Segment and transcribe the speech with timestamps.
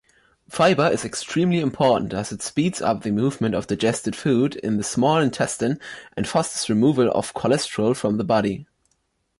[0.49, 4.83] Fiber is extremely important, as it speeds up the movement of digested food in the
[4.83, 5.79] small intestine
[6.17, 8.65] and fosters removal of cholesterol from the body.